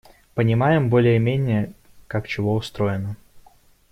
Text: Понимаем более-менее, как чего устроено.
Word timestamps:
Понимаем 0.33 0.89
более-менее, 0.89 1.73
как 2.07 2.27
чего 2.27 2.55
устроено. 2.55 3.17